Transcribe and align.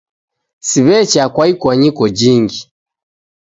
Siw'echa 0.67 1.23
kwa 1.33 1.45
ikwanyiko 1.51 2.03
jingi 2.17 2.61